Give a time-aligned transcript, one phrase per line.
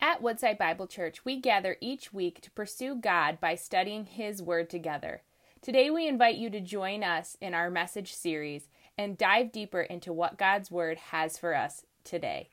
[0.00, 4.70] At Woodside Bible Church, we gather each week to pursue God by studying His Word
[4.70, 5.22] together.
[5.60, 10.12] Today, we invite you to join us in our message series and dive deeper into
[10.12, 12.48] what God's Word has for us today.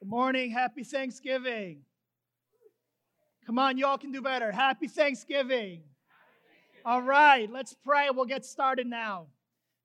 [0.00, 0.52] Good morning.
[0.52, 1.82] Happy Thanksgiving.
[3.44, 4.50] Come on, y'all can do better.
[4.50, 5.82] Happy Thanksgiving.
[6.82, 8.08] All right, let's pray.
[8.10, 9.26] We'll get started now.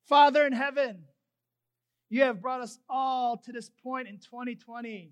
[0.05, 1.04] Father in heaven,
[2.09, 5.11] you have brought us all to this point in 2020.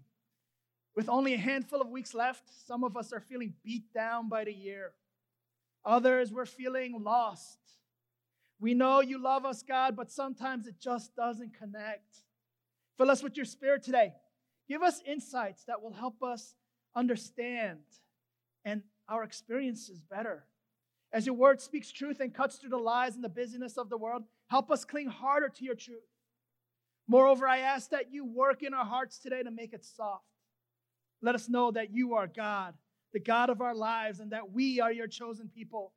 [0.95, 4.43] With only a handful of weeks left, some of us are feeling beat down by
[4.43, 4.91] the year.
[5.85, 7.59] Others, we're feeling lost.
[8.59, 12.23] We know you love us, God, but sometimes it just doesn't connect.
[12.97, 14.13] Fill us with your spirit today.
[14.67, 16.55] Give us insights that will help us
[16.95, 17.79] understand
[18.65, 20.43] and our experiences better.
[21.11, 23.97] As your word speaks truth and cuts through the lies and the busyness of the
[23.97, 26.03] world, help us cling harder to your truth.
[27.07, 30.25] Moreover, I ask that you work in our hearts today to make it soft.
[31.21, 32.73] Let us know that you are God,
[33.13, 35.93] the God of our lives, and that we are your chosen people.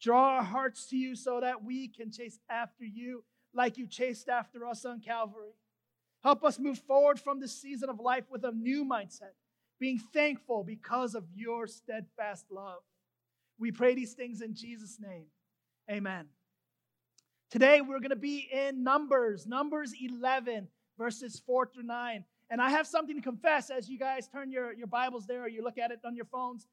[0.00, 4.28] Draw our hearts to you so that we can chase after you like you chased
[4.28, 5.54] after us on Calvary.
[6.22, 9.34] Help us move forward from this season of life with a new mindset,
[9.78, 12.80] being thankful because of your steadfast love.
[13.58, 15.26] We pray these things in Jesus' name.
[15.90, 16.26] Amen.
[17.50, 22.24] Today we're going to be in Numbers, Numbers 11, verses 4 through 9.
[22.50, 25.48] And I have something to confess as you guys turn your, your Bibles there or
[25.48, 26.66] you look at it on your phones.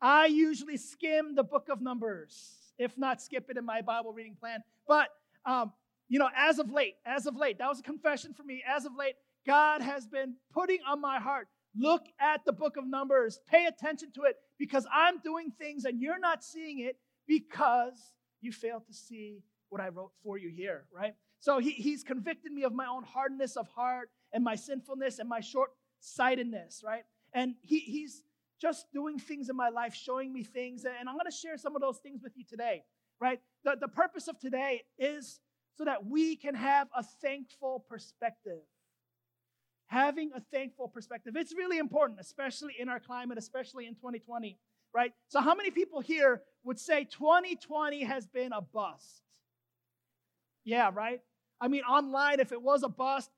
[0.00, 4.36] I usually skim the book of Numbers, if not skip it in my Bible reading
[4.38, 4.62] plan.
[4.86, 5.08] But,
[5.44, 5.72] um,
[6.08, 8.62] you know, as of late, as of late, that was a confession for me.
[8.66, 12.86] As of late, God has been putting on my heart look at the book of
[12.86, 16.96] Numbers, pay attention to it because I'm doing things and you're not seeing it
[17.26, 21.14] because you fail to see what I wrote for you here, right?
[21.40, 25.28] So he, he's convicted me of my own hardness of heart and my sinfulness and
[25.28, 27.04] my short sightedness, right?
[27.32, 28.22] And he, he's
[28.60, 30.84] just doing things in my life, showing me things.
[30.84, 32.84] And I'm going to share some of those things with you today,
[33.20, 33.40] right?
[33.64, 35.40] The, the purpose of today is
[35.76, 38.60] so that we can have a thankful perspective.
[39.86, 41.34] Having a thankful perspective.
[41.36, 44.58] It's really important, especially in our climate, especially in 2020,
[44.94, 45.12] right?
[45.28, 49.22] So, how many people here would say 2020 has been a bust?
[50.64, 51.20] Yeah, right?
[51.58, 53.30] I mean, online, if it was a bust,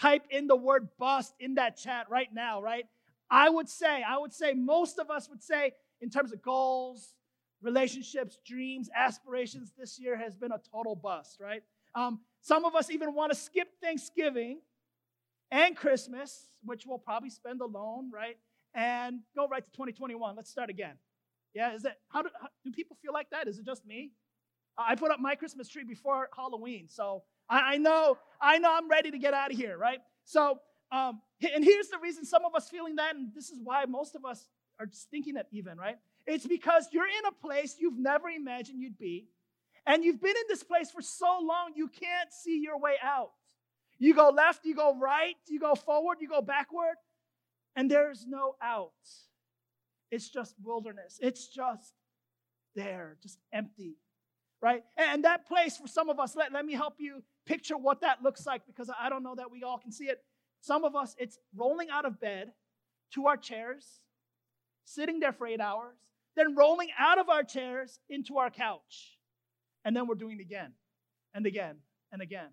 [0.00, 2.86] type in the word bust in that chat right now, right?
[3.30, 7.14] I would say, I would say most of us would say, in terms of goals,
[7.62, 11.62] relationships, dreams, aspirations, this year has been a total bust, right?
[11.94, 14.60] Um, some of us even want to skip Thanksgiving
[15.50, 18.36] and Christmas, which we'll probably spend alone, right?
[18.74, 20.36] And go right to 2021.
[20.36, 20.94] Let's start again.
[21.54, 23.46] Yeah, is that how do, how, do people feel like that?
[23.46, 24.10] Is it just me?
[24.76, 28.88] I put up my Christmas tree before Halloween, so I, I know, I know I'm
[28.88, 30.00] ready to get out of here, right?
[30.24, 30.58] So,
[30.92, 31.20] um,
[31.54, 34.24] and here's the reason some of us feeling that, and this is why most of
[34.24, 35.96] us are just thinking that even, right?
[36.26, 39.28] It's because you're in a place you've never imagined you'd be,
[39.86, 43.32] and you've been in this place for so long you can't see your way out.
[43.98, 46.96] You go left, you go right, you go forward, you go backward,
[47.76, 48.92] and there's no out.
[50.10, 51.18] It's just wilderness.
[51.20, 51.92] It's just
[52.74, 53.96] there, just empty,
[54.60, 54.82] right?
[54.96, 58.22] And that place for some of us, let, let me help you picture what that
[58.22, 60.22] looks like because I don't know that we all can see it.
[60.60, 62.52] Some of us, it's rolling out of bed
[63.12, 64.00] to our chairs,
[64.84, 65.96] sitting there for eight hours,
[66.36, 69.18] then rolling out of our chairs into our couch.
[69.84, 70.72] And then we're doing it again
[71.34, 71.76] and again
[72.12, 72.48] and again.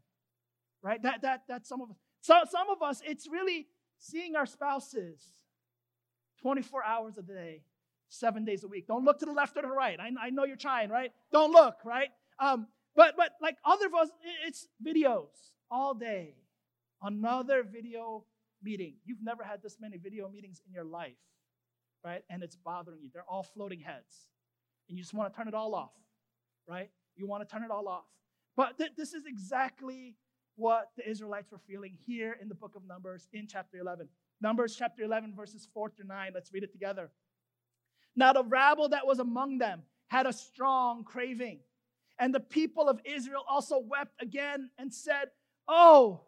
[0.83, 1.01] Right?
[1.03, 1.95] That, that, that's some of us.
[2.21, 5.21] So, some of us, it's really seeing our spouses
[6.41, 7.63] 24 hours a day,
[8.09, 8.87] seven days a week.
[8.87, 9.99] Don't look to the left or the right.
[9.99, 11.11] I, I know you're trying, right?
[11.31, 12.09] Don't look, right?
[12.39, 14.09] Um, but but like other of us,
[14.45, 16.35] it's videos all day.
[17.01, 18.25] Another video
[18.61, 18.95] meeting.
[19.05, 21.17] You've never had this many video meetings in your life,
[22.05, 22.23] right?
[22.29, 23.09] And it's bothering you.
[23.13, 24.27] They're all floating heads.
[24.87, 25.93] And you just want to turn it all off,
[26.67, 26.89] right?
[27.15, 28.05] You want to turn it all off.
[28.55, 30.15] But th- this is exactly
[30.55, 34.07] what the Israelites were feeling here in the book of Numbers in chapter 11.
[34.41, 36.31] Numbers chapter 11, verses 4 through 9.
[36.33, 37.09] Let's read it together.
[38.15, 41.59] Now, the rabble that was among them had a strong craving
[42.21, 45.31] and the people of Israel also wept again and said,
[45.67, 46.21] Oh,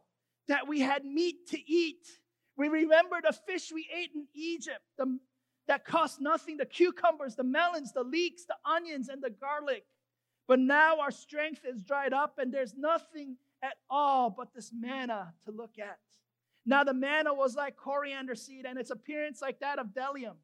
[0.48, 2.08] that we had meat to eat.
[2.58, 5.20] We remember the fish we ate in Egypt the,
[5.68, 9.86] that cost nothing the cucumbers, the melons, the leeks, the onions, and the garlic.
[10.48, 15.34] But now our strength is dried up, and there's nothing at all but this manna
[15.46, 16.00] to look at.
[16.66, 20.36] Now the manna was like coriander seed, and its appearance like that of bdellium.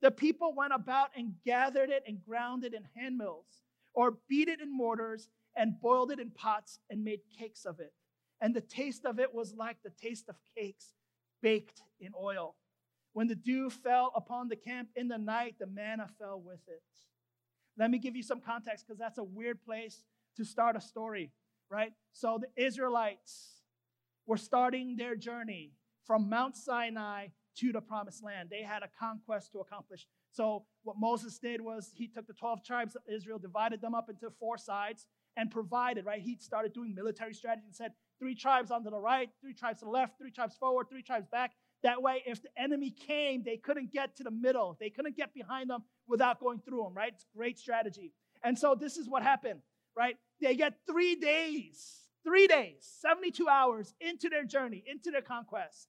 [0.00, 3.65] The people went about and gathered it and ground it in hand mills
[3.96, 7.92] or beat it in mortars and boiled it in pots and made cakes of it.
[8.40, 10.92] And the taste of it was like the taste of cakes
[11.42, 12.54] baked in oil.
[13.14, 16.82] When the dew fell upon the camp in the night, the manna fell with it.
[17.78, 20.04] Let me give you some context because that's a weird place
[20.36, 21.32] to start a story,
[21.70, 21.92] right?
[22.12, 23.62] So the Israelites
[24.26, 25.72] were starting their journey
[26.04, 28.50] from Mount Sinai to the promised land.
[28.50, 30.06] They had a conquest to accomplish.
[30.36, 34.10] So what Moses did was he took the 12 tribes of Israel, divided them up
[34.10, 36.20] into four sides, and provided, right?
[36.20, 39.86] He started doing military strategy and said, three tribes onto the right, three tribes to
[39.86, 41.52] the left, three tribes forward, three tribes back.
[41.82, 44.76] That way, if the enemy came, they couldn't get to the middle.
[44.78, 47.12] They couldn't get behind them without going through them, right?
[47.14, 48.12] It's great strategy.
[48.42, 49.60] And so this is what happened,
[49.96, 50.16] right?
[50.42, 55.88] They get three days, three days, 72 hours into their journey, into their conquest,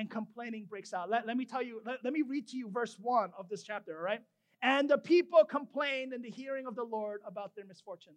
[0.00, 1.10] and complaining breaks out.
[1.10, 3.62] Let, let me tell you, let, let me read to you verse one of this
[3.62, 4.22] chapter, all right?
[4.62, 8.16] And the people complained in the hearing of the Lord about their misfortunes.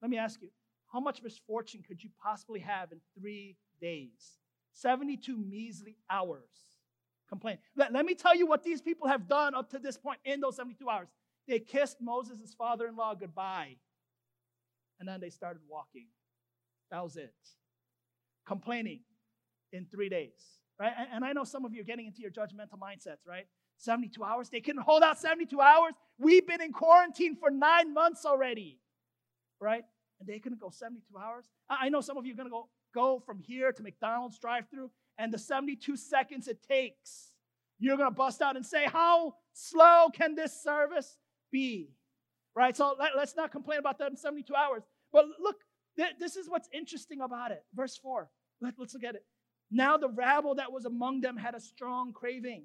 [0.00, 0.50] Let me ask you,
[0.92, 4.38] how much misfortune could you possibly have in three days?
[4.72, 6.78] 72 measly hours.
[7.28, 7.58] Complain.
[7.74, 10.40] Let, let me tell you what these people have done up to this point in
[10.40, 11.08] those 72 hours.
[11.48, 13.76] They kissed Moses' father in law goodbye,
[15.00, 16.06] and then they started walking.
[16.92, 17.34] That was it.
[18.46, 19.00] Complaining
[19.72, 20.92] in three days, right?
[21.12, 23.46] And, I know some of you are getting into your judgmental mindsets, right?
[23.78, 24.48] 72 hours.
[24.48, 25.94] They couldn't hold out 72 hours.
[26.18, 28.78] We've been in quarantine for nine months already,
[29.60, 29.84] right?
[30.20, 31.46] And they couldn't go 72 hours.
[31.68, 34.68] I know some of you are going to go, go from here to McDonald's drive
[34.70, 37.32] through, and the 72 seconds it takes,
[37.78, 41.16] you're going to bust out and say, How slow can this service
[41.50, 41.90] be?
[42.54, 42.76] Right?
[42.76, 44.82] So let, us not complain about them 72 hours.
[45.12, 45.56] But look,
[45.96, 47.64] th- this is what's interesting about it.
[47.74, 48.28] Verse 4.
[48.60, 49.24] Let, let's look at it.
[49.70, 52.64] Now the rabble that was among them had a strong craving.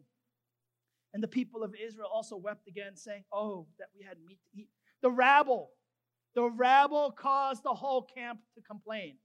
[1.13, 4.59] And the people of Israel also wept again, saying, Oh, that we had meat to
[4.61, 4.69] eat.
[5.01, 5.71] The rabble,
[6.35, 9.15] the rabble caused the whole camp to complain.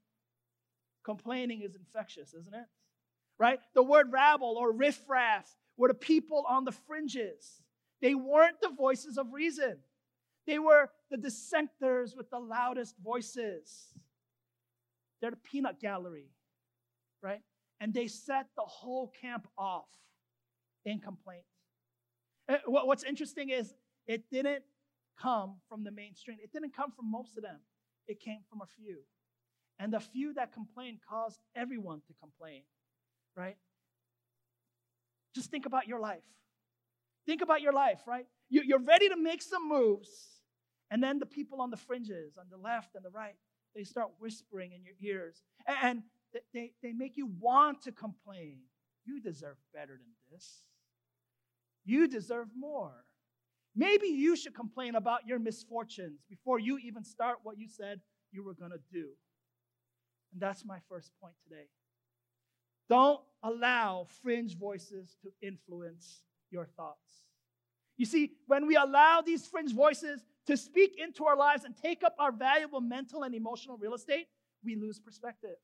[1.04, 2.66] Complaining is infectious, isn't it?
[3.38, 3.58] Right?
[3.74, 7.60] The word rabble or riffraff were the people on the fringes.
[8.00, 9.78] They weren't the voices of reason.
[10.46, 13.88] They were the dissenters with the loudest voices.
[15.20, 16.28] They're the peanut gallery,
[17.22, 17.40] right?
[17.84, 19.90] And they set the whole camp off
[20.86, 21.44] in complaint.
[22.48, 23.74] Eh, what's interesting is
[24.06, 24.62] it didn't
[25.20, 27.58] come from the mainstream, it didn't come from most of them,
[28.08, 29.00] it came from a few.
[29.78, 32.62] And the few that complained caused everyone to complain,
[33.36, 33.58] right?
[35.34, 36.24] Just think about your life.
[37.26, 38.24] Think about your life, right?
[38.48, 40.08] You're ready to make some moves,
[40.90, 43.34] and then the people on the fringes, on the left and the right,
[43.74, 45.42] they start whispering in your ears.
[45.82, 46.02] And
[46.52, 48.58] they, they make you want to complain.
[49.04, 50.62] You deserve better than this.
[51.84, 53.04] You deserve more.
[53.76, 58.00] Maybe you should complain about your misfortunes before you even start what you said
[58.32, 59.08] you were going to do.
[60.32, 61.66] And that's my first point today.
[62.88, 67.24] Don't allow fringe voices to influence your thoughts.
[67.96, 72.02] You see, when we allow these fringe voices to speak into our lives and take
[72.02, 74.26] up our valuable mental and emotional real estate,
[74.64, 75.56] we lose perspective.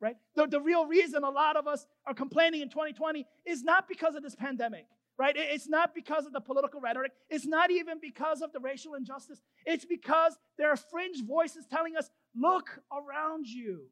[0.00, 0.16] Right?
[0.34, 4.14] The, the real reason a lot of us are complaining in 2020 is not because
[4.14, 4.86] of this pandemic
[5.18, 5.36] right?
[5.36, 7.12] It's not because of the political rhetoric.
[7.28, 9.42] It's not even because of the racial injustice.
[9.66, 13.82] It's because there are fringe voices telling us, look around you.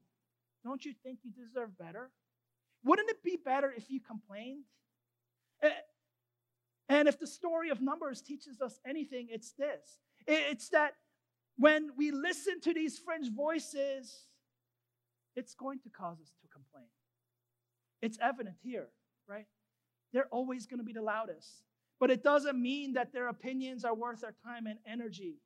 [0.65, 2.11] Don't you think you deserve better?
[2.83, 4.65] Wouldn't it be better if you complained?
[6.89, 10.93] And if the story of Numbers teaches us anything, it's this it's that
[11.57, 14.27] when we listen to these fringe voices,
[15.39, 16.89] it's going to cause us to complain.
[18.03, 18.89] It's evident here,
[19.29, 19.47] right?
[20.13, 21.63] They're always going to be the loudest.
[22.01, 25.37] But it doesn't mean that their opinions are worth our time and energy,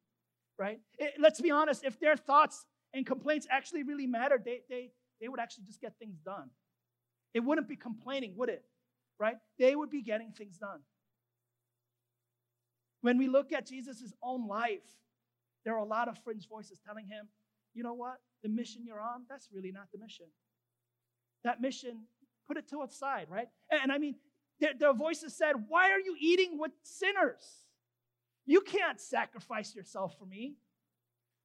[0.58, 0.80] right?
[0.98, 5.28] It, let's be honest, if their thoughts and complaints actually really mattered, they, they, they
[5.28, 6.48] would actually just get things done.
[7.34, 8.64] It wouldn't be complaining, would it?
[9.18, 9.36] Right?
[9.58, 10.80] They would be getting things done.
[13.02, 14.80] When we look at Jesus' own life,
[15.64, 17.28] there are a lot of fringe voices telling him,
[17.74, 18.16] you know what?
[18.42, 20.26] The mission you're on, that's really not the mission.
[21.44, 22.04] That mission,
[22.46, 23.48] put it to one side, right?
[23.70, 24.16] And, and I mean,
[24.60, 27.66] their, their voices said, Why are you eating with sinners?
[28.46, 30.56] You can't sacrifice yourself for me.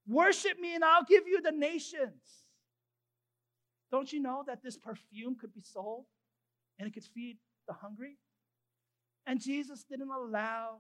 [0.08, 2.46] Worship me and I'll give you the nations.
[3.92, 6.06] Don't you know that this perfume could be sold
[6.80, 7.38] and it could feed
[7.68, 8.18] the hungry?
[9.26, 10.78] And Jesus didn't allow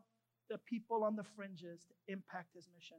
[0.50, 2.98] the people on the fringes to impact his mission.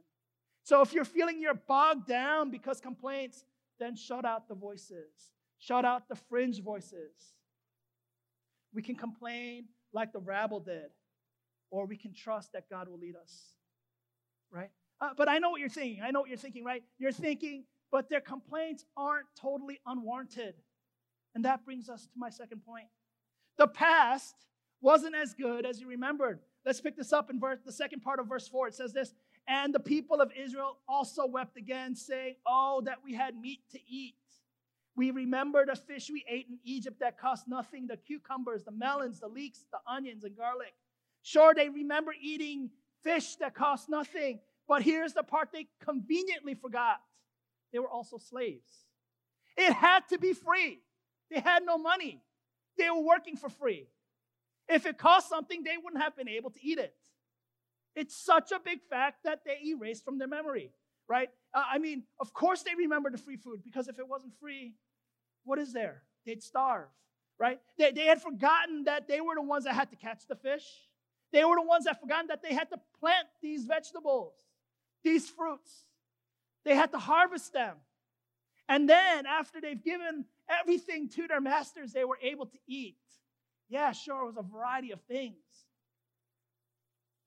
[0.63, 3.43] So if you're feeling you're bogged down because complaints,
[3.79, 7.33] then shut out the voices, shut out the fringe voices.
[8.73, 10.91] We can complain like the rabble did,
[11.71, 13.55] or we can trust that God will lead us,
[14.51, 14.69] right?
[15.01, 16.03] Uh, but I know what you're thinking.
[16.03, 16.83] I know what you're thinking, right?
[16.97, 20.55] You're thinking, but their complaints aren't totally unwarranted.
[21.35, 22.87] And that brings us to my second point.
[23.57, 24.35] The past
[24.81, 26.39] wasn't as good as you remembered.
[26.65, 28.67] Let's pick this up in verse, the second part of verse 4.
[28.67, 29.13] It says this
[29.49, 33.79] And the people of Israel also wept again, saying, Oh, that we had meat to
[33.89, 34.13] eat.
[34.95, 39.19] We remember the fish we ate in Egypt that cost nothing the cucumbers, the melons,
[39.19, 40.73] the leeks, the onions, and garlic.
[41.23, 42.69] Sure, they remember eating
[43.03, 46.99] fish that cost nothing, but here's the part they conveniently forgot
[47.73, 48.69] they were also slaves.
[49.57, 50.79] It had to be free,
[51.31, 52.21] they had no money,
[52.77, 53.87] they were working for free.
[54.67, 56.93] If it cost something, they wouldn't have been able to eat it.
[57.99, 60.71] It's such a big fact that they erased from their memory,
[61.09, 61.29] right?
[61.53, 64.75] Uh, I mean, of course they remember the free food because if it wasn't free,
[65.43, 66.03] what is there?
[66.25, 66.87] They'd starve,
[67.37, 67.59] right?
[67.77, 70.63] They, they had forgotten that they were the ones that had to catch the fish.
[71.33, 74.31] They were the ones that forgotten that they had to plant these vegetables,
[75.03, 75.69] these fruits.
[76.63, 77.75] They had to harvest them.
[78.69, 82.95] And then, after they've given everything to their masters, they were able to eat.
[83.67, 85.35] Yeah, sure, it was a variety of things.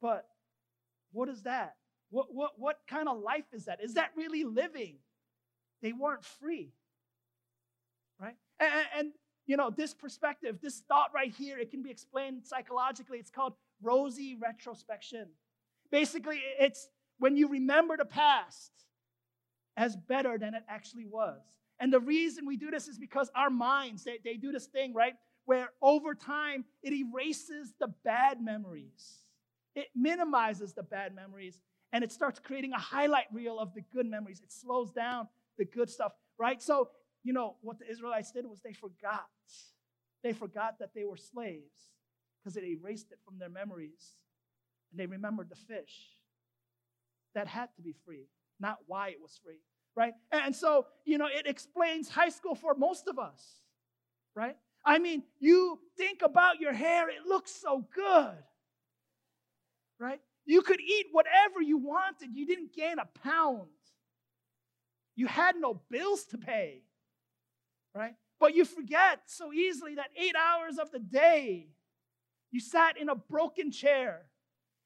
[0.01, 0.27] But
[1.13, 1.77] what is that?
[2.11, 3.83] What, what, what kind of life is that?
[3.83, 4.97] Is that really living?
[5.81, 6.73] They weren't free
[8.23, 8.37] right?
[8.61, 9.13] And, and,
[9.47, 13.19] you know, this perspective, this thought right here, it can be explained psychologically.
[13.19, 15.27] It's called rosy retrospection.
[15.91, 16.89] Basically, it's
[17.19, 18.71] when you remember the past
[19.77, 21.41] as better than it actually was.
[21.81, 24.95] And the reason we do this is because our minds, they, they do this thing,
[24.95, 25.15] right?
[25.45, 29.22] Where over time, it erases the bad memories,
[29.75, 31.61] it minimizes the bad memories,
[31.93, 34.41] and it starts creating a highlight reel of the good memories.
[34.43, 36.61] It slows down the good stuff, right?
[36.63, 36.89] So
[37.25, 39.29] you know, what the Israelites did was they forgot.
[40.23, 41.91] They forgot that they were slaves
[42.39, 44.17] because it erased it from their memories.
[44.91, 46.09] And they remembered the fish.
[47.35, 48.27] That had to be free,
[48.61, 49.61] not why it was free,
[49.97, 50.13] right?
[50.33, 53.43] And so, you know, it explains high school for most of us,
[54.35, 54.57] right?
[54.85, 58.37] I mean, you think about your hair, it looks so good,
[60.03, 60.21] right?
[60.45, 63.69] You could eat whatever you wanted, you didn't gain a pound.
[65.15, 66.83] You had no bills to pay
[67.95, 68.15] right?
[68.41, 71.69] But you forget so easily that eight hours of the day,
[72.51, 74.23] you sat in a broken chair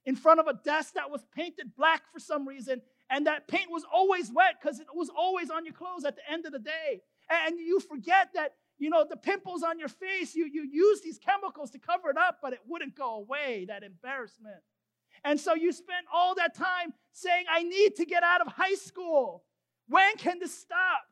[0.04, 2.80] in front of a desk that was painted black for some reason,
[3.10, 6.32] and that paint was always wet because it was always on your clothes at the
[6.32, 7.00] end of the day.
[7.30, 11.18] And you forget that, you know, the pimples on your face, you, you use these
[11.18, 14.62] chemicals to cover it up, but it wouldn't go away, that embarrassment.
[15.24, 18.74] And so you spent all that time saying, I need to get out of high
[18.74, 19.44] school.
[19.88, 21.02] When can this stop?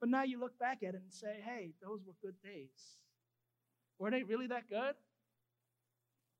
[0.00, 2.98] But now you look back at it and say, hey, those were good days.
[3.98, 4.94] Were they really that good?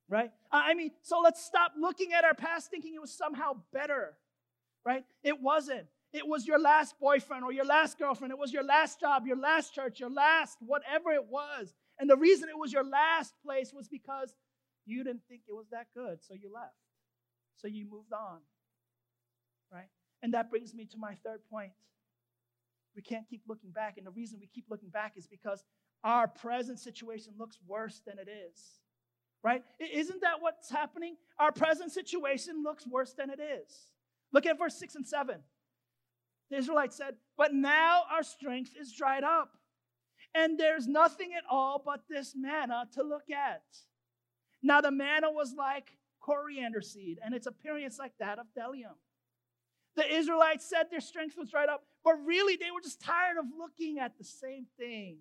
[0.09, 0.31] Right?
[0.53, 4.15] I mean, so let's stop looking at our past thinking it was somehow better.
[4.85, 5.05] Right?
[5.23, 5.87] It wasn't.
[6.13, 8.33] It was your last boyfriend or your last girlfriend.
[8.33, 11.75] It was your last job, your last church, your last whatever it was.
[11.99, 14.35] And the reason it was your last place was because
[14.87, 16.75] you didn't think it was that good, so you left.
[17.57, 18.39] So you moved on.
[19.73, 19.89] Right?
[20.23, 21.73] And that brings me to my third point.
[22.95, 23.97] We can't keep looking back.
[23.97, 25.65] And the reason we keep looking back is because
[26.03, 28.81] our present situation looks worse than it is.
[29.43, 29.63] Right?
[29.79, 31.17] Isn't that what's happening?
[31.39, 33.91] Our present situation looks worse than it is.
[34.33, 35.37] Look at verse 6 and 7.
[36.51, 39.51] The Israelites said, But now our strength is dried up,
[40.35, 43.63] and there's nothing at all but this manna to look at.
[44.65, 48.97] Now the manna was like coriander seed, and its appearance like that of bdellium.
[49.95, 53.45] The Israelites said their strength was dried up, but really they were just tired of
[53.57, 55.19] looking at the same thing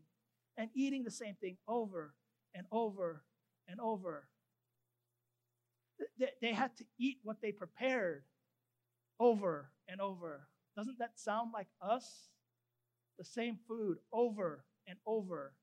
[0.57, 2.15] and eating the same thing over
[2.55, 3.25] and over
[3.67, 4.29] and over.
[6.41, 8.23] They had to eat what they prepared
[9.19, 10.47] over and over.
[10.77, 12.29] Doesn't that sound like us?
[13.17, 15.53] The same food over and over,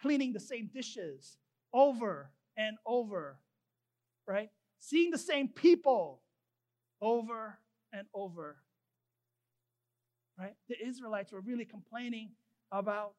[0.00, 1.36] cleaning the same dishes
[1.72, 3.38] over and over,
[4.26, 4.50] right?
[4.78, 6.20] Seeing the same people
[7.00, 7.58] over
[7.92, 8.56] and over.
[10.38, 10.54] Right?
[10.68, 12.30] The Israelites were really complaining
[12.72, 13.16] about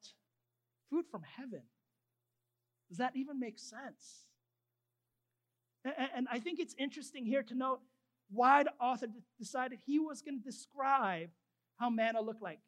[0.89, 1.61] food from heaven.
[2.89, 4.25] Does that even make sense?
[5.83, 7.81] And I think it's interesting here to note
[8.29, 9.07] why the author
[9.37, 11.29] decided he was going to describe
[11.77, 12.59] how manna looked like,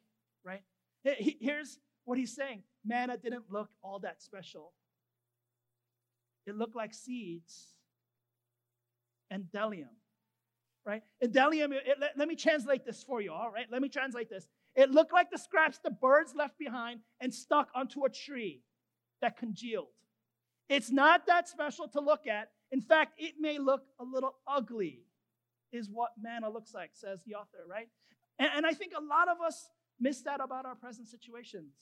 [0.44, 0.62] right?
[1.04, 4.74] Here's what he's saying manna didn't look all that special,
[6.46, 7.76] it looked like seeds
[9.30, 9.90] and bdellium
[10.86, 11.04] right?
[11.24, 13.66] Bdellium, it, let, let me translate this for you, all right?
[13.72, 14.48] Let me translate this.
[14.76, 18.62] It looked like the scraps the birds left behind and stuck onto a tree
[19.22, 19.88] that congealed.
[20.70, 22.50] It's not that special to look at.
[22.72, 25.04] In fact, it may look a little ugly,
[25.72, 27.88] is what manna looks like, says the author, right?
[28.40, 29.70] And, and I think a lot of us
[30.00, 31.74] miss that about our present situations,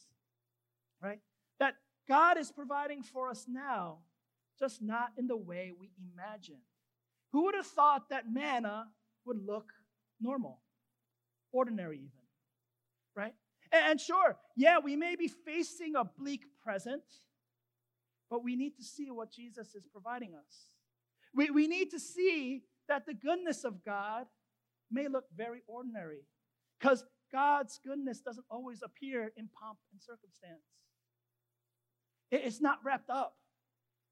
[1.01, 1.19] right?
[1.59, 1.75] That
[2.07, 3.99] God is providing for us now,
[4.59, 6.59] just not in the way we imagine.
[7.31, 8.87] Who would have thought that manna
[9.25, 9.71] would look
[10.19, 10.59] normal,
[11.51, 12.25] ordinary even,
[13.15, 13.33] right?
[13.71, 17.03] And, sure, yeah, we may be facing a bleak present,
[18.29, 20.65] but we need to see what Jesus is providing us.
[21.33, 24.25] We, we need to see that the goodness of God
[24.91, 26.25] may look very ordinary
[26.79, 30.65] because God's goodness doesn't always appear in pomp and circumstance.
[32.29, 33.35] It's not wrapped up,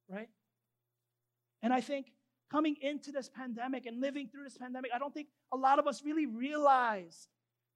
[0.10, 0.30] right?
[1.62, 2.08] And I think
[2.52, 5.88] coming into this pandemic and living through this pandemic, I don't think a lot of
[5.88, 7.28] us really realized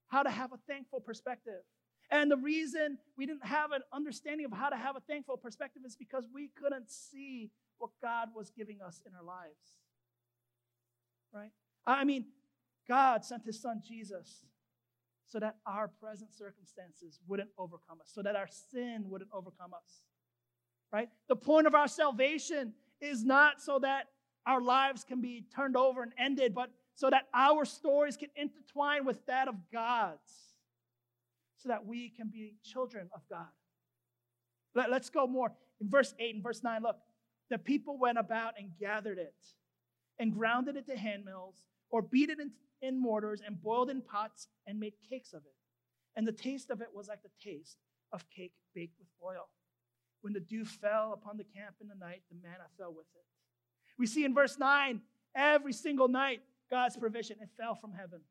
[0.07, 1.61] how to have a thankful perspective.
[2.11, 5.83] And the reason we didn't have an understanding of how to have a thankful perspective
[5.85, 9.79] is because we couldn't see what God was giving us in our lives.
[11.33, 11.51] Right?
[11.85, 12.25] I mean,
[12.87, 14.45] God sent his son Jesus
[15.25, 20.03] so that our present circumstances wouldn't overcome us, so that our sin wouldn't overcome us.
[20.93, 21.09] Right?
[21.27, 24.09] The point of our salvation is not so that
[24.45, 29.03] our lives can be turned over and ended, but so that our stories can intertwine
[29.03, 30.53] with that of God's,
[31.57, 33.47] so that we can be children of God.
[34.75, 35.51] Let, us go more.
[35.81, 36.97] In verse 8 and verse 9, look,
[37.50, 39.33] the people went about and gathered it
[40.19, 41.55] and ground it into handmills
[41.89, 45.55] or beat it in, in mortars and boiled in pots and made cakes of it.
[46.15, 47.77] And the taste of it was like the taste
[48.12, 49.50] of cake baked with oil.
[50.23, 53.25] When the dew fell upon the camp in the night, the manna fell with it.
[53.99, 55.01] We see in verse 9,
[55.35, 57.35] every single night, God's provision.
[57.41, 58.21] It fell from heaven.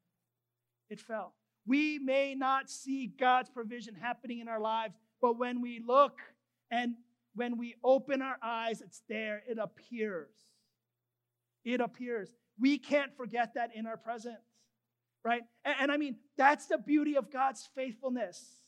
[0.88, 1.34] It fell.
[1.66, 6.18] We may not see God's provision happening in our lives, but when we look
[6.70, 6.94] and
[7.34, 9.42] when we open our eyes, it's there.
[9.46, 10.34] It appears.
[11.62, 12.34] It appears.
[12.58, 14.38] We can't forget that in our present,
[15.26, 15.42] right?
[15.64, 18.61] And, and I mean, that's the beauty of God's faithfulness.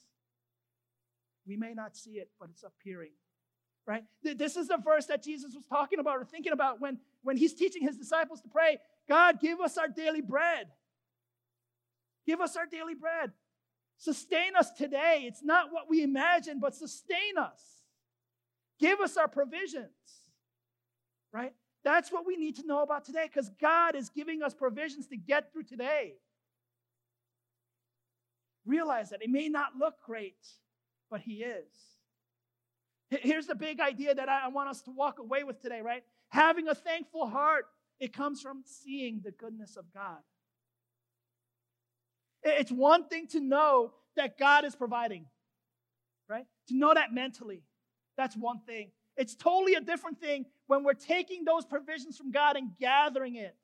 [1.46, 3.10] We may not see it, but it's appearing
[3.86, 4.04] right?
[4.22, 7.54] This is the verse that Jesus was talking about or thinking about when, when he's
[7.54, 8.78] teaching his disciples to pray
[9.08, 10.68] God, give us our daily bread.
[12.26, 13.32] Give us our daily bread.
[13.98, 15.24] Sustain us today.
[15.26, 17.62] It's not what we imagine, but sustain us.
[18.80, 19.90] Give us our provisions,
[21.32, 21.52] right?
[21.84, 25.16] That's what we need to know about today because God is giving us provisions to
[25.16, 26.14] get through today.
[28.64, 30.38] Realize that it may not look great,
[31.14, 31.70] but He is.
[33.08, 36.02] Here's the big idea that I want us to walk away with today, right?
[36.30, 37.66] Having a thankful heart,
[38.00, 40.18] it comes from seeing the goodness of God.
[42.42, 45.26] It's one thing to know that God is providing,
[46.28, 46.46] right?
[46.66, 47.62] To know that mentally,
[48.16, 48.90] that's one thing.
[49.16, 53.54] It's totally a different thing when we're taking those provisions from God and gathering it,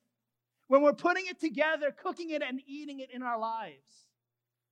[0.69, 4.07] when we're putting it together, cooking it, and eating it in our lives,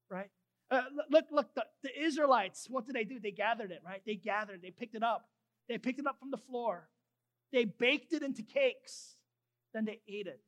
[0.08, 0.30] right?
[0.70, 3.18] Uh, look, look, the, the Israelites, what did they do?
[3.18, 4.02] They gathered it, right?
[4.04, 5.26] They gathered, they picked it up.
[5.68, 6.88] They picked it up from the floor.
[7.52, 9.16] They baked it into cakes.
[9.72, 10.40] Then they ate it.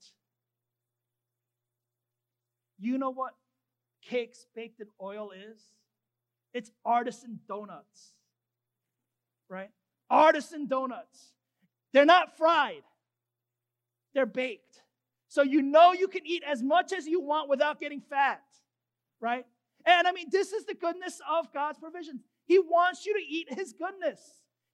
[2.78, 3.34] You know what
[4.02, 5.60] cakes baked in oil is?
[6.52, 8.14] It's artisan donuts,
[9.48, 9.70] right?
[10.08, 11.32] Artisan donuts.
[11.92, 12.82] They're not fried,
[14.14, 14.82] they're baked.
[15.28, 18.42] So you know you can eat as much as you want without getting fat,
[19.20, 19.46] right?
[19.84, 22.20] And I mean, this is the goodness of God's provision.
[22.46, 24.20] He wants you to eat His goodness,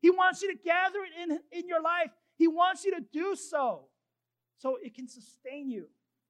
[0.01, 2.11] He wants you to gather it in, in your life.
[2.39, 3.87] He wants you to do so
[4.59, 5.87] so it can sustain you,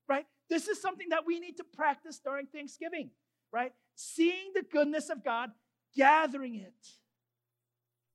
[0.09, 0.25] right?
[0.49, 3.11] This is something that we need to practice during Thanksgiving,
[3.53, 3.73] right?
[3.97, 5.51] Seeing the goodness of God,
[5.97, 6.75] gathering it,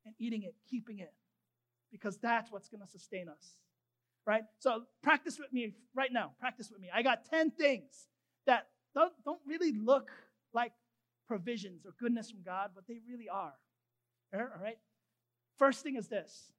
[0.06, 1.14] and eating it, keeping it,
[1.92, 3.56] because that's what's going to sustain us,
[4.26, 4.44] right?
[4.60, 6.32] So practice with me right now.
[6.40, 6.90] Practice with me.
[6.94, 8.08] I got 10 things
[8.46, 10.12] that don't, don't really look
[10.54, 10.74] like
[11.28, 13.54] provisions or goodness from God, but they really are.
[14.34, 14.78] All right?
[15.58, 16.52] First thing is this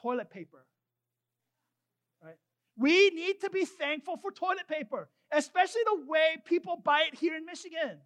[0.00, 0.64] toilet paper.
[2.22, 2.36] Right?
[2.76, 7.36] We need to be thankful for toilet paper, especially the way people buy it here
[7.36, 7.98] in Michigan.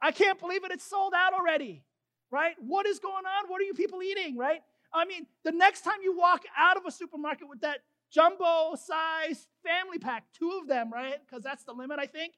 [0.00, 1.84] I can't believe it, it's sold out already.
[2.30, 2.56] Right?
[2.60, 3.48] What is going on?
[3.48, 4.36] What are you people eating?
[4.36, 4.60] Right?
[4.92, 7.80] I mean, the next time you walk out of a supermarket with that
[8.12, 11.16] jumbo size family pack, two of them, right?
[11.24, 12.34] Because that's the limit, I think.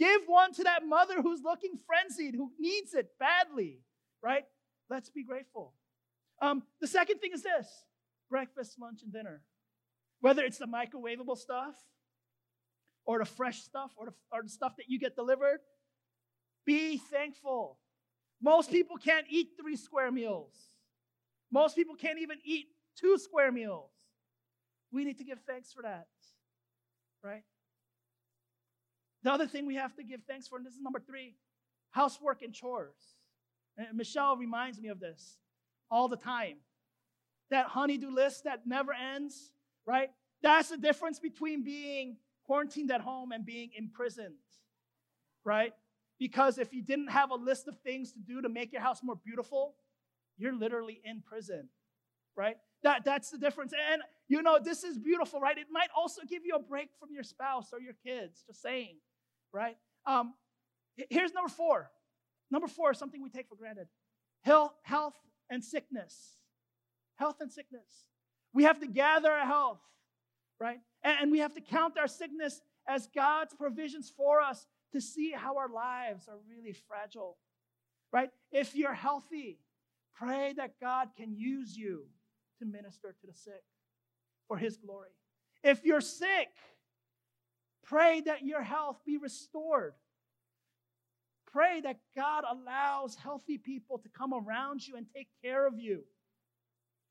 [0.00, 3.82] Give one to that mother who's looking frenzied, who needs it badly,
[4.22, 4.44] right?
[4.88, 5.74] Let's be grateful.
[6.40, 7.68] Um, the second thing is this
[8.30, 9.42] breakfast, lunch, and dinner.
[10.20, 11.74] Whether it's the microwavable stuff,
[13.04, 15.60] or the fresh stuff, or the, or the stuff that you get delivered,
[16.64, 17.78] be thankful.
[18.40, 20.54] Most people can't eat three square meals.
[21.52, 23.90] Most people can't even eat two square meals.
[24.92, 26.06] We need to give thanks for that,
[27.22, 27.42] right?
[29.22, 31.34] The other thing we have to give thanks for, and this is number three
[31.90, 33.16] housework and chores.
[33.76, 35.36] And Michelle reminds me of this.
[35.90, 36.56] all the time.
[37.50, 39.50] That honey-do list that never ends,
[39.86, 40.10] right?
[40.42, 44.34] That's the difference between being quarantined at home and being imprisoned,
[45.44, 45.72] right?
[46.18, 49.00] Because if you didn't have a list of things to do to make your house
[49.02, 49.74] more beautiful,
[50.38, 51.68] you're literally in prison,
[52.36, 52.56] right?
[52.82, 53.72] That, that's the difference.
[53.92, 55.58] And you know, this is beautiful, right?
[55.58, 58.96] It might also give you a break from your spouse or your kids, just saying,
[59.52, 59.76] right?
[60.06, 60.34] Um,
[61.10, 61.90] here's number four.
[62.50, 63.88] Number four is something we take for granted
[64.42, 65.14] health, health
[65.48, 66.36] and sickness.
[67.16, 68.04] Health and sickness.
[68.52, 69.80] We have to gather our health,
[70.58, 70.80] right?
[71.02, 75.56] And we have to count our sickness as God's provisions for us to see how
[75.56, 77.36] our lives are really fragile,
[78.12, 78.30] right?
[78.50, 79.58] If you're healthy,
[80.14, 82.06] pray that God can use you
[82.58, 83.62] to minister to the sick
[84.48, 85.10] for His glory.
[85.62, 86.48] If you're sick,
[87.90, 89.94] pray that your health be restored.
[91.52, 96.04] Pray that God allows healthy people to come around you and take care of you.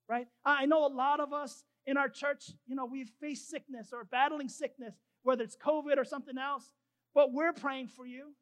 [0.07, 0.27] Right?
[0.45, 4.05] I know a lot of us in our church, you know, we've faced sickness or
[4.05, 6.71] battling sickness, whether it's COVID or something else.
[7.13, 8.33] But we're praying for you.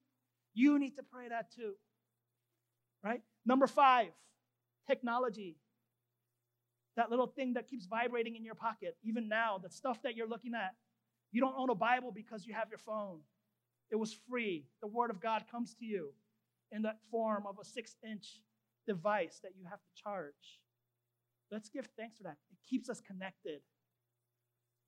[0.53, 1.73] You need to pray that too.
[3.03, 3.21] Right?
[3.45, 4.09] Number five,
[4.85, 5.57] technology.
[6.97, 10.27] That little thing that keeps vibrating in your pocket, even now, the stuff that you're
[10.27, 10.75] looking at.
[11.31, 13.19] You don't own a Bible because you have your phone.
[13.91, 14.65] It was free.
[14.81, 16.13] The Word of God comes to you
[16.71, 18.41] in that form of a six inch
[18.85, 20.59] device that you have to charge.
[21.51, 22.37] Let's give thanks for that.
[22.51, 23.61] It keeps us connected.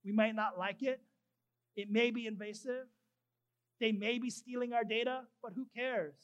[0.04, 1.02] We might not like it,
[1.76, 2.88] it may be invasive,
[3.80, 6.16] they may be stealing our data, but who cares?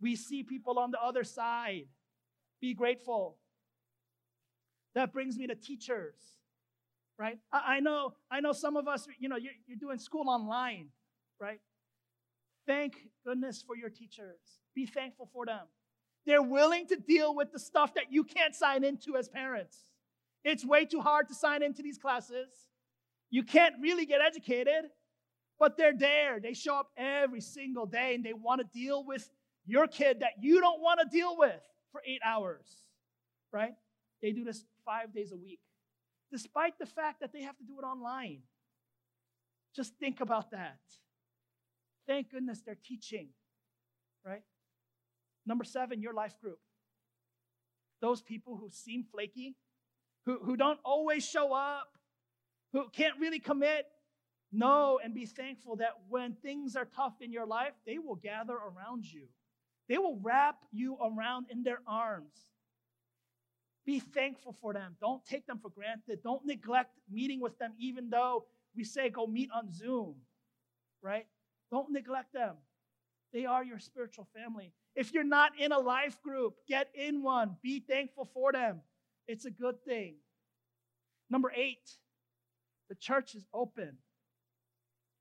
[0.00, 1.86] We see people on the other side.
[2.60, 3.36] Be grateful.
[4.94, 6.37] That brings me to teachers,
[7.18, 7.38] right?
[7.52, 10.88] I, know, I know some of us, you know, you're, you're doing school online,
[11.40, 11.60] right?
[12.66, 14.38] Thank goodness for your teachers.
[14.74, 15.66] Be thankful for them.
[16.26, 19.78] They're willing to deal with the stuff that you can't sign into as parents.
[20.44, 22.48] It's way too hard to sign into these classes.
[23.30, 24.90] You can't really get educated
[25.58, 26.38] but they're there.
[26.40, 29.28] They show up every single day and they want to deal with
[29.66, 31.60] your kid that you don't want to deal with
[31.92, 32.82] for eight hours,
[33.52, 33.72] right?
[34.22, 35.60] They do this five days a week,
[36.30, 38.40] despite the fact that they have to do it online.
[39.74, 40.78] Just think about that.
[42.06, 43.28] Thank goodness they're teaching,
[44.24, 44.42] right?
[45.46, 46.58] Number seven, your life group.
[48.00, 49.56] Those people who seem flaky,
[50.24, 51.88] who, who don't always show up,
[52.72, 53.86] who can't really commit,
[54.50, 58.54] Know and be thankful that when things are tough in your life, they will gather
[58.54, 59.26] around you.
[59.88, 62.32] They will wrap you around in their arms.
[63.88, 64.96] Be thankful for them.
[65.00, 66.22] Don't take them for granted.
[66.22, 68.44] Don't neglect meeting with them, even though
[68.76, 70.16] we say go meet on Zoom,
[71.00, 71.24] right?
[71.70, 72.56] Don't neglect them.
[73.32, 74.74] They are your spiritual family.
[74.94, 77.56] If you're not in a life group, get in one.
[77.62, 78.82] Be thankful for them.
[79.26, 80.16] It's a good thing.
[81.30, 81.96] Number eight,
[82.90, 83.96] the church is open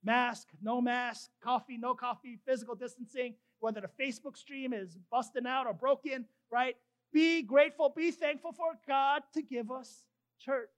[0.03, 5.67] mask, no mask, coffee, no coffee, physical distancing, whether the Facebook stream is busting out
[5.67, 6.75] or broken, right?
[7.13, 10.03] Be grateful, be thankful for God to give us
[10.39, 10.69] church,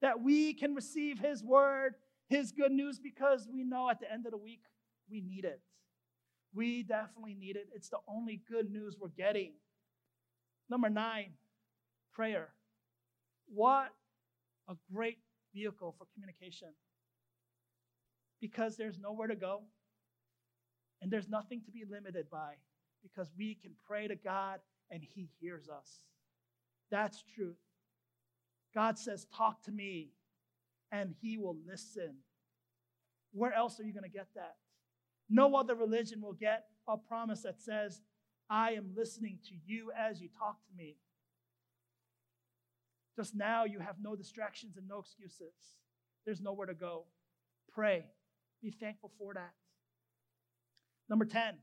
[0.00, 1.94] that we can receive His word,
[2.28, 4.62] His good news, because we know at the end of the week
[5.10, 5.60] we need it.
[6.54, 7.68] We definitely need it.
[7.74, 9.52] It's the only good news we're getting.
[10.70, 11.32] Number nine,
[12.12, 12.48] prayer.
[13.46, 13.92] What
[14.68, 15.18] a great
[15.54, 16.68] vehicle for communication
[18.40, 19.62] because there's nowhere to go
[21.00, 22.54] and there's nothing to be limited by
[23.02, 26.00] because we can pray to God and He hears us.
[26.90, 27.58] That's truth.
[28.74, 30.10] God says, Talk to me,
[30.92, 32.16] and He will listen.
[33.32, 34.56] Where else are you going to get that?
[35.28, 38.00] No other religion will get a promise that says,
[38.48, 40.96] I am listening to you as you talk to me.
[43.14, 45.76] Just now, you have no distractions and no excuses.
[46.24, 47.04] There's nowhere to go.
[47.72, 48.06] Pray.
[48.62, 49.52] Be thankful for that.
[51.08, 51.54] Number 10,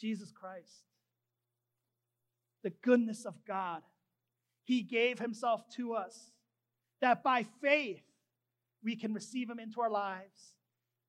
[0.00, 0.84] Jesus Christ.
[2.62, 3.82] The goodness of God.
[4.64, 6.32] He gave himself to us
[7.00, 8.02] that by faith
[8.82, 10.54] we can receive him into our lives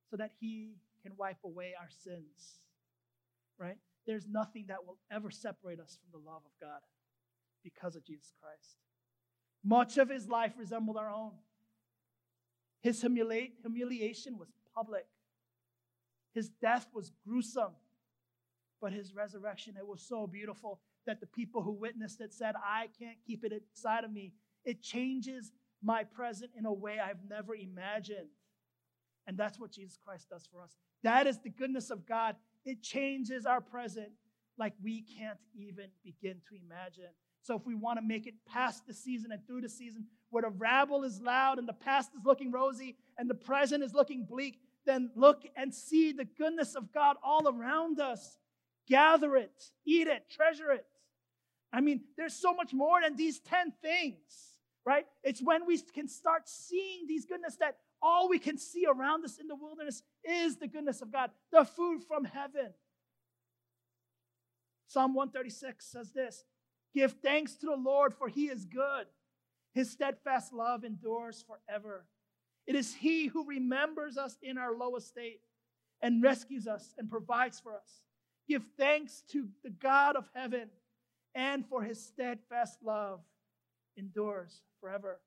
[0.10, 2.60] so that he can wipe away our sins.
[3.58, 3.78] Right?
[4.06, 6.80] There's nothing that will ever separate us from the love of God
[7.64, 8.78] because of Jesus Christ.
[9.64, 11.32] Much of his life resembled our own.
[12.82, 15.06] His humili- humiliation was public.
[16.34, 17.74] His death was gruesome,
[18.82, 22.88] but his resurrection, it was so beautiful that the people who witnessed it said, I
[23.00, 24.34] can't keep it inside of me.
[24.66, 25.52] It changes
[25.84, 28.30] my present in a way I've never imagined.
[29.28, 30.76] And that's what Jesus Christ does for us.
[31.04, 32.36] That is the goodness of God.
[32.66, 34.10] It changes our present
[34.58, 37.12] like we can't even begin to imagine.
[37.42, 40.44] So if we want to make it past the season and through the season, where
[40.44, 44.26] the rabble is loud and the past is looking rosy and the present is looking
[44.26, 48.38] bleak, then look and see the goodness of God all around us.
[48.90, 49.54] Gather it,
[49.86, 50.86] eat it, treasure it.
[51.72, 55.06] I mean, there's so much more than these 10 things, right?
[55.24, 59.38] It's when we can start seeing these goodness that all we can see around us
[59.38, 62.74] in the wilderness is the goodness of God, the food from heaven.
[64.88, 66.44] Psalm 136 says this
[66.94, 69.06] Give thanks to the Lord, for he is good.
[69.74, 72.06] His steadfast love endures forever.
[72.66, 75.42] It is he who remembers us in our low estate
[76.02, 78.02] and rescues us and provides for us.
[78.50, 80.70] Give thanks to the God of heaven
[81.36, 83.22] and for his steadfast love
[83.96, 85.20] endures forever.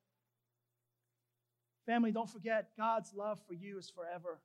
[1.87, 4.41] Family, don't forget, God's love for you is forever.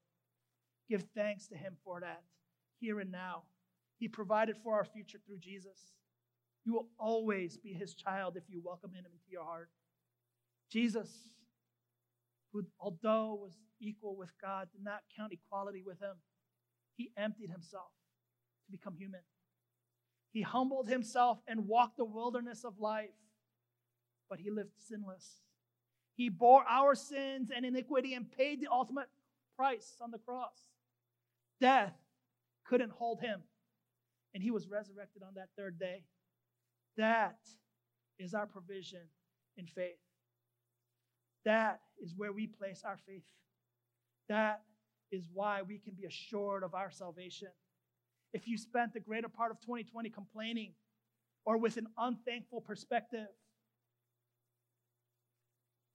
[0.88, 2.22] Give thanks to him for that
[2.80, 3.44] here and now.
[3.98, 5.80] He provided for our future through Jesus.
[6.64, 9.70] You will always be his child if you welcome him into your heart.
[10.72, 11.10] Jesus,
[12.54, 16.18] who, although was equal with God, did not count equality with him.
[16.96, 17.90] He emptied himself
[18.68, 19.22] to become human.
[20.32, 23.10] He humbled himself and walked the wilderness of life,
[24.30, 25.42] but he lived sinless.
[26.16, 29.08] He bore our sins and iniquity and paid the ultimate
[29.56, 30.66] price on the cross.
[31.60, 31.94] Death
[32.66, 33.42] couldn't hold him,
[34.34, 36.04] and he was resurrected on that third day.
[36.98, 37.38] That
[38.20, 39.02] is our provision
[39.58, 39.98] in faith.
[41.46, 43.24] That is where we place our faith.
[44.28, 44.62] That
[45.12, 47.50] is why we can be assured of our salvation.
[48.34, 50.74] If you spent the greater part of 2020 complaining
[51.46, 53.28] or with an unthankful perspective,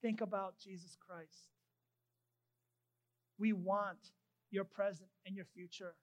[0.00, 1.50] think about Jesus Christ.
[3.38, 3.98] We want
[4.50, 5.94] your present and your future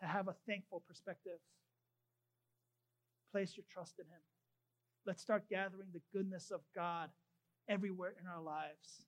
[0.00, 1.38] to have a thankful perspective.
[3.32, 4.20] Place your trust in Him.
[5.06, 7.10] Let's start gathering the goodness of God
[7.68, 9.06] everywhere in our lives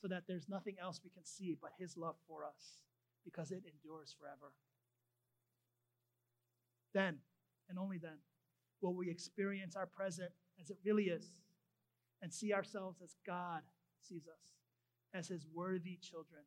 [0.00, 2.82] so that there's nothing else we can see but His love for us
[3.24, 4.52] because it endures forever.
[6.94, 7.18] Then,
[7.68, 8.18] and only then,
[8.80, 11.30] will we experience our present as it really is
[12.22, 13.62] and see ourselves as God
[14.00, 14.52] sees us,
[15.14, 16.42] as His worthy children,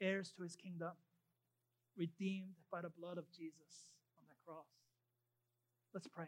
[0.00, 0.92] heirs to His kingdom,
[1.96, 4.66] redeemed by the blood of Jesus on the cross.
[5.92, 6.26] Let's pray.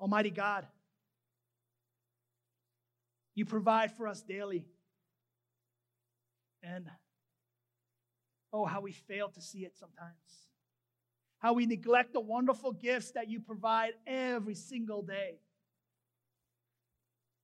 [0.00, 0.66] Almighty God,
[3.34, 4.64] you provide for us daily.
[6.62, 6.86] And
[8.52, 10.14] oh, how we fail to see it sometimes.
[11.38, 15.40] How we neglect the wonderful gifts that you provide every single day.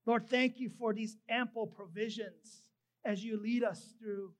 [0.04, 2.62] Lord, thank you for these ample provisions
[3.04, 4.32] as you lead us through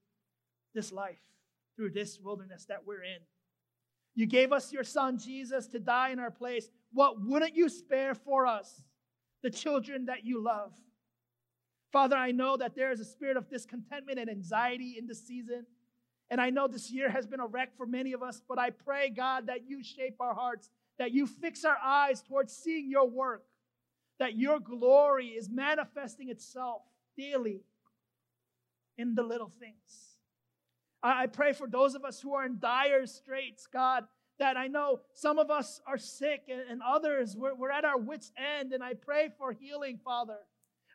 [0.75, 1.19] this life,
[1.77, 3.19] through this wilderness that we're in.
[4.15, 6.71] You gave us your son Jesus to die in our place.
[6.93, 8.83] What wouldn't you spare for us,
[9.43, 10.73] the children that you love?
[11.93, 15.67] Father, I know that there is a spirit of discontentment and anxiety in this season.
[16.31, 18.71] And I know this year has been a wreck for many of us, but I
[18.71, 23.09] pray, God, that you shape our hearts, that you fix our eyes towards seeing your
[23.09, 23.45] work,
[24.19, 26.83] that your glory is manifesting itself
[27.17, 27.63] daily
[28.99, 30.17] in the little things.
[31.03, 34.05] I pray for those of us who are in dire straits, God,
[34.39, 38.33] that I know some of us are sick and, others, we're, we're at our wits'
[38.37, 40.39] end, and I pray for healing, Father.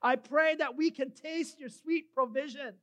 [0.02, 2.74] I pray that we can taste your sweet provision.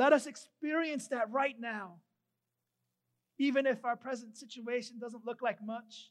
[0.00, 1.96] Let us experience that right now.
[3.38, 6.10] Even if our present situation doesn't look like much,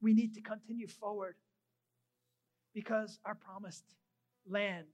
[0.00, 1.34] we need to continue forward
[2.74, 3.96] because our promised
[4.48, 4.86] land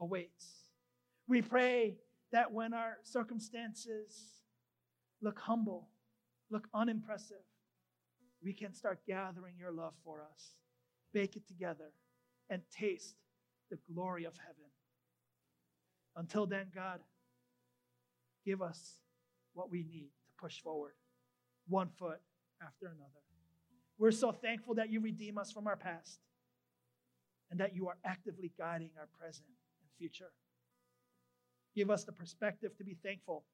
[0.00, 0.72] awaits.
[1.28, 1.98] We pray
[2.32, 4.42] that when our circumstances
[5.20, 5.86] look humble,
[6.50, 7.46] look unimpressive,
[8.42, 10.56] we can start gathering your love for us,
[11.14, 11.92] bake it together,
[12.50, 13.14] and taste
[13.70, 14.70] the glory of heaven.
[16.16, 16.98] Until then, God,
[18.44, 19.00] give us
[19.54, 20.92] what we need to push forward,
[21.68, 22.20] one foot
[22.62, 23.22] after another.
[23.98, 26.18] We're so thankful that you redeem us from our past
[27.50, 30.32] and that you are actively guiding our present and future.
[31.74, 33.44] Give us the perspective to be thankful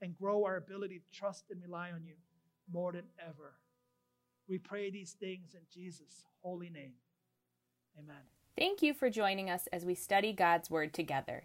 [0.00, 2.14] and grow our ability to trust and rely on you
[2.72, 3.54] more than ever.
[4.48, 6.94] We pray these things in Jesus' holy name.
[7.98, 8.16] Amen.
[8.56, 11.44] Thank you for joining us as we study God's Word together.